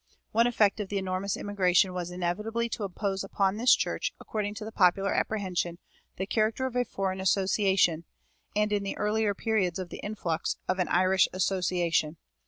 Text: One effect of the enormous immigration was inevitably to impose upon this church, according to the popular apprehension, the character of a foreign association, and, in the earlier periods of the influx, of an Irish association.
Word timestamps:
One 0.31 0.47
effect 0.47 0.79
of 0.79 0.89
the 0.89 0.97
enormous 0.97 1.37
immigration 1.37 1.93
was 1.93 2.09
inevitably 2.09 2.69
to 2.69 2.83
impose 2.83 3.23
upon 3.23 3.57
this 3.57 3.75
church, 3.75 4.15
according 4.19 4.55
to 4.55 4.65
the 4.65 4.71
popular 4.71 5.13
apprehension, 5.13 5.77
the 6.17 6.25
character 6.25 6.65
of 6.65 6.75
a 6.75 6.83
foreign 6.85 7.21
association, 7.21 8.05
and, 8.55 8.73
in 8.73 8.81
the 8.81 8.97
earlier 8.97 9.35
periods 9.35 9.77
of 9.77 9.89
the 9.89 9.99
influx, 9.99 10.57
of 10.67 10.79
an 10.79 10.87
Irish 10.87 11.27
association. 11.33 12.17